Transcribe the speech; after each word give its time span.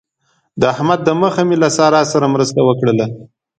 د 0.59 0.61
احمد 0.73 0.99
د 1.05 1.09
مخه 1.21 1.41
مې 1.47 1.55
له 1.63 1.69
سارې 1.77 2.01
سره 2.11 2.23
هم 2.27 2.31
مرسته 2.35 2.59
وکړله. 2.63 3.05